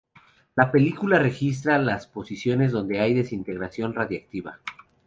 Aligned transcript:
La 0.55 0.71
película 0.71 1.19
registra 1.19 1.77
las 1.77 2.07
posiciones 2.07 2.71
donde 2.71 2.99
hay 2.99 3.13
desintegración 3.13 3.93
radiactiva. 3.93 4.57